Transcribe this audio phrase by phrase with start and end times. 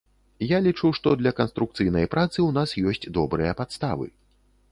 [0.51, 4.07] Я лічу, што для канструкцыйнай працы у нас ёсць добрыя падставы.